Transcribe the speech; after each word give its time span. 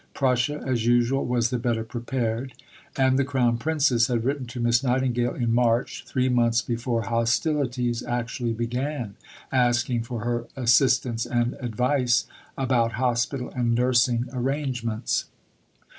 Prussia, 0.15 0.63
as 0.65 0.87
usual, 0.87 1.23
was 1.23 1.51
the 1.51 1.59
better 1.59 1.83
prepared, 1.83 2.53
and 2.97 3.19
the 3.19 3.23
Crown 3.23 3.59
Princess 3.59 4.07
had 4.07 4.23
written 4.25 4.47
to 4.47 4.59
Miss 4.59 4.81
Nightingale 4.83 5.35
in 5.35 5.53
March 5.53 6.05
(three 6.07 6.27
months 6.27 6.59
before 6.63 7.03
hostilities 7.03 8.01
actually 8.01 8.53
began) 8.53 9.13
asking 9.51 10.01
for 10.01 10.21
her 10.21 10.47
assistance 10.55 11.27
and 11.27 11.53
advice 11.59 12.25
about 12.57 12.93
hospital 12.93 13.51
and 13.55 13.75
nursing 13.75 14.25
arrangements. 14.33 15.25